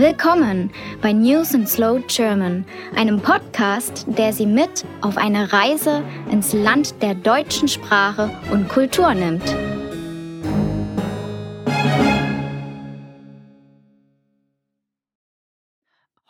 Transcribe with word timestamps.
Willkommen 0.00 0.70
bei 1.02 1.12
News 1.12 1.54
in 1.54 1.66
Slow 1.66 2.00
German, 2.06 2.64
einem 2.94 3.20
Podcast, 3.20 4.06
der 4.06 4.32
Sie 4.32 4.46
mit 4.46 4.84
auf 5.00 5.16
eine 5.16 5.52
Reise 5.52 6.04
ins 6.30 6.52
Land 6.52 7.02
der 7.02 7.16
deutschen 7.16 7.66
Sprache 7.66 8.30
und 8.52 8.68
Kultur 8.68 9.12
nimmt. 9.12 9.42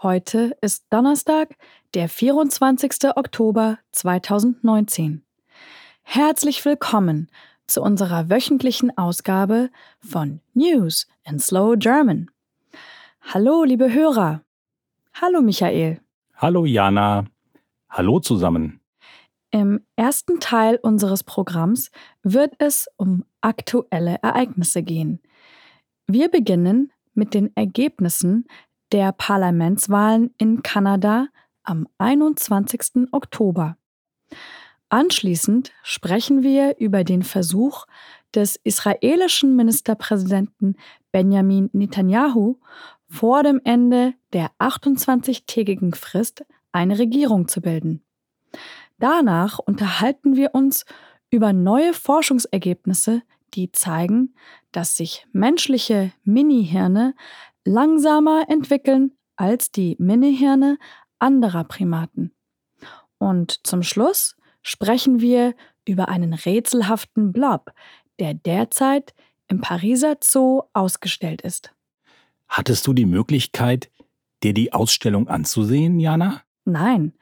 Heute 0.02 0.56
ist 0.62 0.87
Donnerstag, 0.88 1.55
der 1.92 2.09
24. 2.09 3.14
Oktober 3.16 3.78
2019. 3.92 5.27
Herzlich 6.05 6.64
willkommen 6.64 7.30
zu 7.66 7.82
unserer 7.82 8.30
wöchentlichen 8.30 8.96
Ausgabe 8.96 9.69
von 10.00 10.41
News 10.55 11.06
in 11.24 11.38
Slow 11.38 11.77
German. 11.77 12.30
Hallo, 13.30 13.62
liebe 13.62 13.92
Hörer. 13.92 14.42
Hallo, 15.12 15.42
Michael. 15.42 16.00
Hallo, 16.37 16.64
Jana. 16.64 17.27
Hallo 17.91 18.20
zusammen. 18.20 18.80
Im 19.51 19.84
ersten 19.96 20.41
Teil 20.41 20.78
unseres 20.80 21.24
Programms 21.24 21.91
wird 22.23 22.54
es 22.56 22.88
um 22.96 23.27
aktuelle 23.42 24.16
Ereignisse 24.23 24.82
gehen. 24.82 25.20
Wir 26.06 26.30
beginnen 26.30 26.91
mit 27.12 27.34
den 27.34 27.54
Ergebnissen 27.54 28.46
der 28.92 29.12
Parlamentswahlen 29.12 30.34
in 30.38 30.62
Kanada 30.62 31.26
am 31.65 31.87
21. 31.98 33.09
Oktober. 33.12 33.76
Anschließend 34.88 35.73
sprechen 35.82 36.42
wir 36.42 36.79
über 36.79 37.04
den 37.04 37.23
Versuch 37.23 37.84
des 38.34 38.56
israelischen 38.65 39.54
Ministerpräsidenten 39.54 40.76
Benjamin 41.12 41.68
Netanyahu 41.74 42.56
vor 43.09 43.42
dem 43.42 43.60
Ende 43.64 44.14
der 44.32 44.51
28-tägigen 44.59 45.95
Frist 45.95 46.45
eine 46.73 46.98
Regierung 46.98 47.48
zu 47.48 47.60
bilden. 47.60 48.04
Danach 48.98 49.59
unterhalten 49.59 50.37
wir 50.37 50.54
uns 50.54 50.84
über 51.30 51.52
neue 51.52 51.95
Forschungsergebnisse, 51.95 53.23
die 53.54 53.73
zeigen, 53.73 54.34
dass 54.73 54.96
sich 54.96 55.26
menschliche 55.32 56.12
Minihirne 56.24 57.15
langsamer 57.65 58.45
entwickeln 58.48 59.12
als 59.37 59.70
die 59.70 59.96
Minihirne 59.98 60.78
anderer 61.18 61.65
Primaten. 61.65 62.32
Und 63.18 63.66
zum 63.66 63.82
Schluss 63.82 64.37
sprechen 64.62 65.20
wir 65.20 65.54
über 65.87 66.09
einen 66.09 66.34
rätselhaften 66.34 67.32
Blob, 67.32 67.72
der 68.19 68.34
derzeit 68.34 69.15
im 69.48 69.60
Pariser 69.60 70.16
Zoo 70.22 70.62
ausgestellt 70.72 71.43
ist. 71.43 71.72
Hattest 72.49 72.87
du 72.87 72.93
die 72.93 73.06
Möglichkeit, 73.06 73.91
dir 74.43 74.54
die 74.54 74.72
Ausstellung 74.72 75.28
anzusehen, 75.28 76.00
Jana? 76.00 76.43
Nein, 76.65 77.12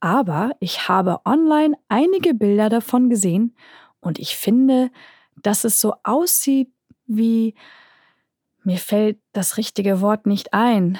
aber 0.00 0.52
ich 0.60 0.88
habe 0.88 1.20
online 1.24 1.76
einige 1.88 2.34
Bilder 2.34 2.68
davon 2.68 3.10
gesehen 3.10 3.54
und 4.00 4.18
ich 4.18 4.36
finde, 4.36 4.90
dass 5.36 5.64
es 5.64 5.80
so 5.80 5.94
aussieht 6.02 6.70
wie... 7.06 7.54
Mir 8.62 8.76
fällt 8.76 9.18
das 9.32 9.56
richtige 9.56 10.02
Wort 10.02 10.26
nicht 10.26 10.52
ein. 10.52 10.98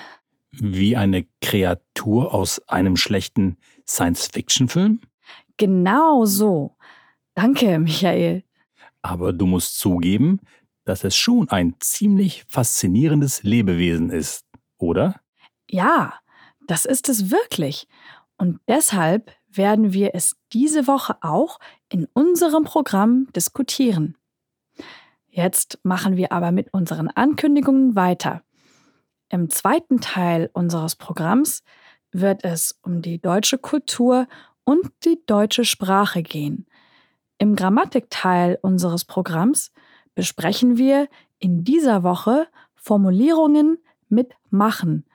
Wie 0.50 0.96
eine 0.96 1.26
Kreatur 1.42 2.32
aus 2.32 2.66
einem 2.68 2.96
schlechten 2.96 3.58
Science-Fiction-Film? 3.86 5.02
Genau 5.58 6.24
so. 6.24 6.74
Danke, 7.34 7.78
Michael. 7.78 8.44
Aber 9.02 9.34
du 9.34 9.44
musst 9.44 9.78
zugeben, 9.78 10.40
dass 10.84 11.04
es 11.04 11.16
schon 11.16 11.48
ein 11.48 11.74
ziemlich 11.80 12.44
faszinierendes 12.48 13.42
Lebewesen 13.42 14.10
ist, 14.10 14.46
oder? 14.78 15.20
Ja, 15.68 16.14
das 16.66 16.84
ist 16.84 17.08
es 17.08 17.30
wirklich. 17.30 17.86
Und 18.36 18.60
deshalb 18.68 19.32
werden 19.48 19.92
wir 19.92 20.14
es 20.14 20.36
diese 20.52 20.86
Woche 20.86 21.16
auch 21.20 21.58
in 21.90 22.06
unserem 22.12 22.64
Programm 22.64 23.28
diskutieren. 23.34 24.16
Jetzt 25.28 25.78
machen 25.82 26.16
wir 26.16 26.32
aber 26.32 26.50
mit 26.50 26.72
unseren 26.72 27.08
Ankündigungen 27.08 27.94
weiter. 27.94 28.42
Im 29.28 29.48
zweiten 29.48 30.00
Teil 30.00 30.50
unseres 30.52 30.96
Programms 30.96 31.62
wird 32.10 32.44
es 32.44 32.78
um 32.82 33.00
die 33.02 33.20
deutsche 33.20 33.58
Kultur 33.58 34.26
und 34.64 34.90
die 35.04 35.20
deutsche 35.26 35.64
Sprache 35.64 36.22
gehen. 36.22 36.66
Im 37.38 37.54
Grammatikteil 37.54 38.58
unseres 38.60 39.04
Programms 39.04 39.70
besprechen 40.20 40.76
wir 40.76 41.08
in 41.38 41.64
dieser 41.64 42.02
Woche 42.02 42.46
Formulierungen 42.74 43.78
mit 44.10 44.34
machen 44.50 45.06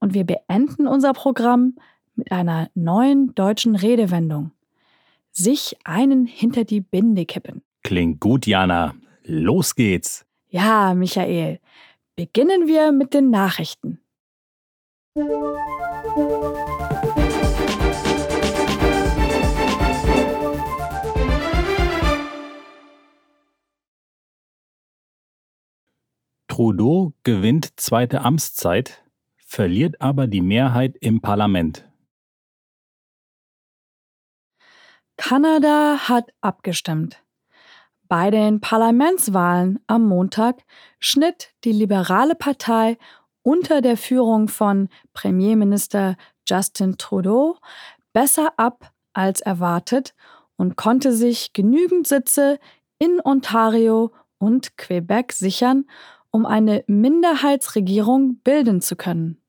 und 0.00 0.14
wir 0.14 0.24
beenden 0.24 0.88
unser 0.88 1.12
Programm 1.12 1.76
mit 2.16 2.32
einer 2.32 2.68
neuen 2.74 3.32
deutschen 3.36 3.76
Redewendung. 3.76 4.50
Sich 5.30 5.76
einen 5.84 6.26
hinter 6.26 6.64
die 6.64 6.80
Binde 6.80 7.24
kippen. 7.24 7.62
Klingt 7.84 8.18
gut, 8.18 8.48
Jana. 8.48 8.96
Los 9.22 9.76
geht's. 9.76 10.26
Ja, 10.48 10.92
Michael. 10.94 11.60
Beginnen 12.16 12.66
wir 12.66 12.90
mit 12.90 13.14
den 13.14 13.30
Nachrichten. 13.30 14.00
Trudeau 26.58 27.12
gewinnt 27.22 27.78
zweite 27.78 28.22
Amtszeit, 28.22 29.04
verliert 29.36 30.00
aber 30.00 30.26
die 30.26 30.40
Mehrheit 30.40 30.96
im 31.00 31.20
Parlament. 31.20 31.88
Kanada 35.16 36.08
hat 36.08 36.32
abgestimmt. 36.40 37.22
Bei 38.08 38.32
den 38.32 38.60
Parlamentswahlen 38.60 39.78
am 39.86 40.08
Montag 40.08 40.64
schnitt 40.98 41.54
die 41.62 41.70
liberale 41.70 42.34
Partei 42.34 42.98
unter 43.42 43.80
der 43.80 43.96
Führung 43.96 44.48
von 44.48 44.88
Premierminister 45.12 46.16
Justin 46.44 46.98
Trudeau 46.98 47.56
besser 48.12 48.52
ab 48.56 48.92
als 49.12 49.40
erwartet 49.40 50.12
und 50.56 50.74
konnte 50.74 51.12
sich 51.12 51.52
genügend 51.52 52.08
Sitze 52.08 52.58
in 52.98 53.20
Ontario 53.22 54.10
und 54.38 54.76
Quebec 54.76 55.32
sichern, 55.32 55.84
um 56.30 56.46
eine 56.46 56.84
Minderheitsregierung 56.86 58.36
bilden 58.44 58.80
zu 58.80 58.96
können. 58.96 59.40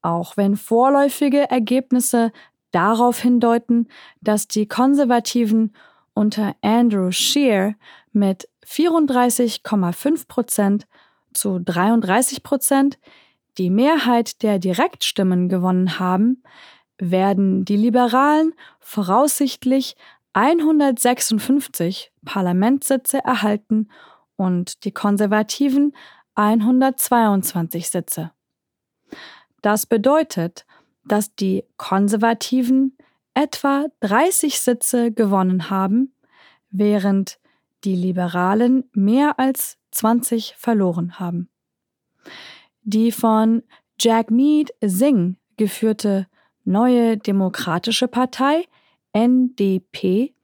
Auch 0.00 0.36
wenn 0.36 0.56
vorläufige 0.56 1.50
Ergebnisse 1.50 2.32
darauf 2.72 3.20
hindeuten, 3.20 3.88
dass 4.20 4.48
die 4.48 4.66
Konservativen 4.66 5.74
unter 6.14 6.54
Andrew 6.62 7.10
Scheer 7.10 7.74
mit 8.12 8.48
34,5 8.66 10.28
Prozent 10.28 10.86
zu 11.32 11.58
33 11.58 12.42
Prozent 12.42 12.98
die 13.58 13.70
Mehrheit 13.70 14.42
der 14.42 14.58
Direktstimmen 14.58 15.48
gewonnen 15.48 15.98
haben, 15.98 16.42
werden 16.98 17.64
die 17.64 17.76
Liberalen 17.76 18.54
voraussichtlich 18.80 19.96
156 20.32 22.12
Parlamentssitze 22.24 23.18
erhalten 23.18 23.88
und 24.42 24.84
die 24.84 24.90
Konservativen 24.90 25.94
122 26.34 27.88
Sitze. 27.88 28.32
Das 29.60 29.86
bedeutet, 29.86 30.66
dass 31.04 31.34
die 31.34 31.64
Konservativen 31.76 32.96
etwa 33.34 33.86
30 34.00 34.60
Sitze 34.60 35.12
gewonnen 35.12 35.70
haben, 35.70 36.14
während 36.70 37.38
die 37.84 37.94
Liberalen 37.94 38.84
mehr 38.92 39.38
als 39.38 39.78
20 39.92 40.54
verloren 40.56 41.20
haben. 41.20 41.48
Die 42.82 43.12
von 43.12 43.62
Jagmeet 44.00 44.74
Singh 44.80 45.36
geführte 45.56 46.26
Neue 46.64 47.16
Demokratische 47.16 48.06
Partei 48.06 48.64
NDP 49.12 50.34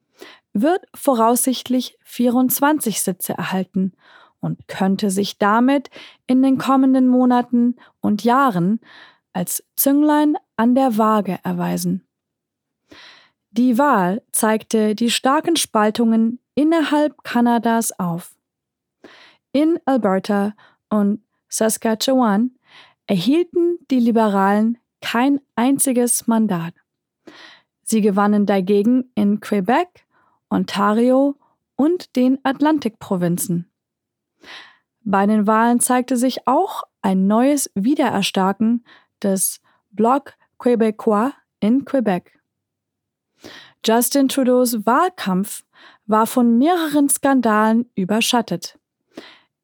wird 0.52 0.84
voraussichtlich 0.94 1.98
24 2.04 3.00
Sitze 3.00 3.34
erhalten 3.34 3.92
und 4.40 4.68
könnte 4.68 5.10
sich 5.10 5.38
damit 5.38 5.90
in 6.26 6.42
den 6.42 6.58
kommenden 6.58 7.08
Monaten 7.08 7.76
und 8.00 8.24
Jahren 8.24 8.80
als 9.32 9.64
Zünglein 9.76 10.36
an 10.56 10.74
der 10.74 10.96
Waage 10.98 11.38
erweisen. 11.42 12.06
Die 13.50 13.78
Wahl 13.78 14.22
zeigte 14.32 14.94
die 14.94 15.10
starken 15.10 15.56
Spaltungen 15.56 16.40
innerhalb 16.54 17.24
Kanadas 17.24 17.98
auf. 17.98 18.36
In 19.52 19.78
Alberta 19.84 20.54
und 20.90 21.22
Saskatchewan 21.48 22.52
erhielten 23.06 23.78
die 23.90 24.00
Liberalen 24.00 24.78
kein 25.00 25.40
einziges 25.54 26.26
Mandat. 26.26 26.74
Sie 27.82 28.00
gewannen 28.00 28.44
dagegen 28.44 29.10
in 29.14 29.40
Quebec 29.40 30.04
Ontario 30.50 31.36
und 31.76 32.16
den 32.16 32.38
Atlantikprovinzen. 32.42 33.70
Bei 35.02 35.26
den 35.26 35.46
Wahlen 35.46 35.80
zeigte 35.80 36.16
sich 36.16 36.46
auch 36.46 36.82
ein 37.02 37.26
neues 37.26 37.70
Wiedererstarken 37.74 38.84
des 39.22 39.60
Bloc 39.90 40.34
Québécois 40.58 41.32
in 41.60 41.84
Quebec. 41.84 42.38
Justin 43.86 44.28
Trudeaus 44.28 44.84
Wahlkampf 44.84 45.64
war 46.06 46.26
von 46.26 46.58
mehreren 46.58 47.08
Skandalen 47.08 47.90
überschattet. 47.94 48.78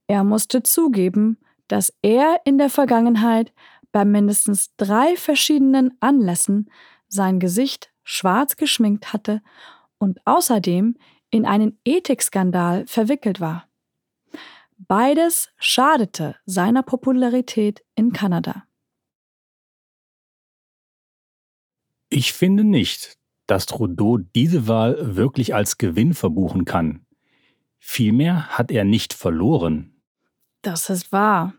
Er 0.06 0.25
musste 0.25 0.62
zugeben, 0.62 1.38
dass 1.69 1.92
er 2.02 2.40
in 2.44 2.58
der 2.58 2.70
Vergangenheit 2.70 3.52
bei 3.90 4.04
mindestens 4.04 4.75
drei 4.76 5.16
verschiedenen 5.16 5.96
Anlässen 6.00 6.70
sein 7.08 7.40
Gesicht 7.40 7.90
schwarz 8.02 8.56
geschminkt 8.56 9.12
hatte 9.12 9.40
und 10.05 10.21
außerdem 10.27 10.97
in 11.31 11.47
einen 11.47 11.81
Ethikskandal 11.85 12.87
verwickelt 12.87 13.41
war. 13.41 13.67
Beides 14.77 15.49
schadete 15.56 16.37
seiner 16.45 16.83
Popularität 16.83 17.83
in 17.95 18.12
Kanada. 18.12 18.65
Ich 22.11 22.33
finde 22.35 22.65
nicht, 22.65 23.17
dass 23.47 23.67
Trudeau 23.67 24.19
diese 24.19 24.69
Wahl 24.69 25.17
wirklich 25.17 25.55
als 25.55 25.79
Gewinn 25.79 26.12
verbuchen 26.12 26.65
kann. 26.65 27.06
Vielmehr 27.79 28.49
hat 28.49 28.71
er 28.71 28.85
nicht 28.85 29.15
verloren. 29.15 30.03
Das 30.62 30.91
ist 30.91 31.12
wahr. 31.12 31.55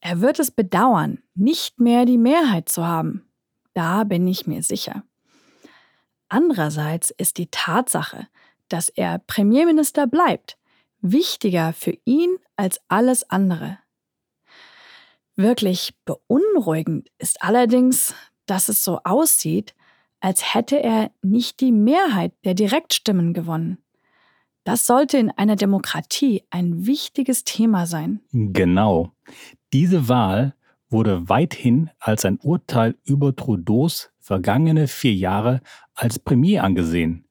Er 0.00 0.20
wird 0.20 0.38
es 0.38 0.50
bedauern, 0.50 1.22
nicht 1.34 1.80
mehr 1.80 2.04
die 2.04 2.18
Mehrheit 2.18 2.68
zu 2.68 2.84
haben. 2.84 3.26
Da 3.74 4.04
bin 4.04 4.26
ich 4.26 4.46
mir 4.46 4.62
sicher. 4.62 5.04
Andererseits 6.34 7.12
ist 7.12 7.38
die 7.38 7.46
Tatsache, 7.46 8.26
dass 8.68 8.88
er 8.88 9.20
Premierminister 9.20 10.08
bleibt, 10.08 10.58
wichtiger 11.00 11.72
für 11.72 11.96
ihn 12.04 12.38
als 12.56 12.80
alles 12.88 13.30
andere. 13.30 13.78
Wirklich 15.36 15.94
beunruhigend 16.04 17.08
ist 17.18 17.40
allerdings, 17.40 18.16
dass 18.46 18.68
es 18.68 18.82
so 18.82 18.98
aussieht, 19.04 19.76
als 20.18 20.54
hätte 20.54 20.82
er 20.82 21.12
nicht 21.22 21.60
die 21.60 21.70
Mehrheit 21.70 22.32
der 22.44 22.54
Direktstimmen 22.54 23.32
gewonnen. 23.32 23.78
Das 24.64 24.86
sollte 24.86 25.18
in 25.18 25.30
einer 25.30 25.54
Demokratie 25.54 26.42
ein 26.50 26.84
wichtiges 26.84 27.44
Thema 27.44 27.86
sein. 27.86 28.18
Genau. 28.32 29.12
Diese 29.72 30.08
Wahl 30.08 30.56
wurde 30.94 31.28
weithin 31.28 31.90
als 31.98 32.24
ein 32.24 32.38
Urteil 32.40 32.94
über 33.02 33.34
Trudeaus 33.34 34.12
vergangene 34.20 34.86
vier 34.86 35.12
Jahre 35.12 35.60
als 35.92 36.20
Premier 36.20 36.62
angesehen. 36.62 37.26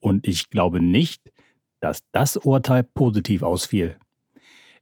Und 0.00 0.26
ich 0.26 0.50
glaube 0.50 0.82
nicht, 0.82 1.32
dass 1.78 2.02
das 2.10 2.36
Urteil 2.36 2.82
positiv 2.82 3.44
ausfiel. 3.44 3.96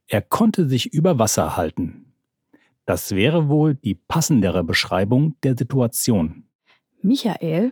Er 0.07 0.23
konnte 0.23 0.67
sich 0.67 0.91
über 0.91 1.19
Wasser 1.19 1.55
halten. 1.57 2.11
Das 2.85 3.13
wäre 3.13 3.49
wohl 3.49 3.75
die 3.75 3.93
passendere 3.93 4.63
Beschreibung 4.63 5.35
der 5.43 5.55
Situation. 5.55 6.45
Michael, 7.03 7.71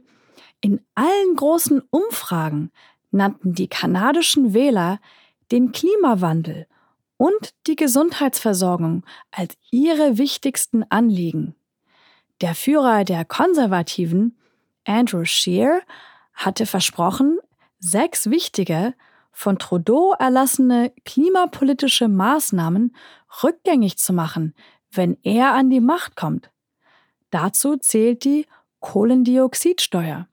in 0.62 0.80
allen 0.94 1.36
großen 1.36 1.82
Umfragen 1.90 2.72
nannten 3.10 3.56
die 3.56 3.68
kanadischen 3.68 4.54
Wähler 4.54 5.00
den 5.52 5.72
Klimawandel 5.72 6.68
und 7.18 7.54
die 7.68 7.76
Gesundheitsversorgung 7.76 9.06
als 9.32 9.58
ihre 9.72 10.18
wichtigsten 10.18 10.84
Anliegen. 10.90 11.56
Der 12.42 12.56
Führer 12.56 13.04
der 13.04 13.26
Konservativen, 13.26 14.38
Andrew 14.86 15.26
Scheer, 15.26 15.82
hatte 16.34 16.66
versprochen, 16.66 17.40
sechs 17.80 18.30
wichtige, 18.30 18.94
von 19.32 19.60
Trudeau 19.60 20.14
erlassene 20.14 20.94
klimapolitische 21.04 22.08
Maßnahmen 22.08 22.96
rückgängig 23.44 23.98
zu 23.98 24.14
machen, 24.14 24.54
wenn 24.92 25.18
er 25.24 25.54
an 25.54 25.70
die 25.70 25.82
Macht 25.82 26.16
kommt. 26.16 26.52
Dazu 27.32 27.76
zählt 27.76 28.24
die 28.24 28.46
Kohlendioxidsteuer. 28.80 30.28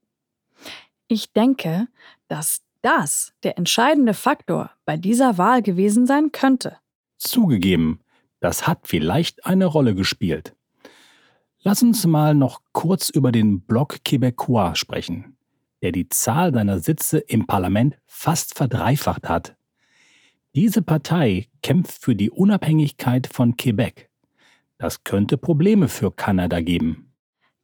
Ich 1.08 1.32
denke, 1.32 1.88
dass 2.28 2.62
das 2.82 3.32
der 3.43 3.58
entscheidende 3.58 4.14
Faktor 4.14 4.70
bei 4.84 4.96
dieser 4.96 5.38
Wahl 5.38 5.62
gewesen 5.62 6.06
sein 6.06 6.32
könnte. 6.32 6.76
Zugegeben, 7.19 8.00
das 8.40 8.67
hat 8.67 8.81
vielleicht 8.88 9.46
eine 9.46 9.67
Rolle 9.67 9.94
gespielt. 9.94 10.55
Lass 11.61 11.82
uns 11.82 12.05
mal 12.06 12.34
noch 12.34 12.61
kurz 12.73 13.08
über 13.08 13.31
den 13.31 13.61
Bloc 13.61 14.00
Québécois 14.05 14.75
sprechen, 14.75 15.37
der 15.81 15.93
die 15.93 16.08
Zahl 16.08 16.52
seiner 16.52 16.81
Sitze 16.81 17.19
im 17.19 17.46
Parlament 17.46 17.96
fast 18.05 18.56
verdreifacht 18.56 19.28
hat. 19.28 19.55
Diese 20.55 20.82
Partei 20.82 21.49
kämpft 21.62 22.02
für 22.02 22.17
die 22.17 22.31
Unabhängigkeit 22.31 23.28
von 23.28 23.56
Quebec. 23.56 24.11
Das 24.76 25.05
könnte 25.05 25.38
Probleme 25.38 25.87
für 25.87 26.11
Kanada 26.11 26.61
geben. 26.61 27.12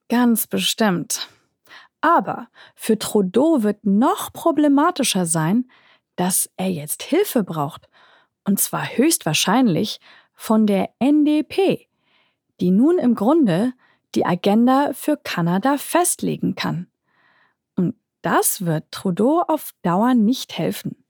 Ganz 0.09 0.47
bestimmt. 0.47 1.29
Aber 2.01 2.49
für 2.75 2.99
Trudeau 2.99 3.63
wird 3.63 3.85
noch 3.85 4.33
problematischer 4.33 5.27
sein, 5.27 5.71
dass 6.17 6.51
er 6.57 6.71
jetzt 6.71 7.03
Hilfe 7.03 7.45
braucht. 7.45 7.89
Und 8.45 8.61
zwar 8.61 8.85
höchstwahrscheinlich 8.97 10.01
von 10.35 10.67
der 10.67 10.91
NDP, 11.01 11.89
die 12.61 12.71
nun 12.71 12.99
im 12.99 13.15
Grunde 13.15 13.73
die 14.15 14.25
Agenda 14.25 14.93
für 14.95 15.17
Kanada 15.17 15.77
festlegen 15.77 16.55
kann. 16.55 16.89
Und 17.77 17.95
das 18.23 18.65
wird 18.65 18.91
Trudeau 18.91 19.43
auf 19.47 19.75
Dauer 19.83 20.15
nicht 20.15 20.57
helfen. 20.57 21.05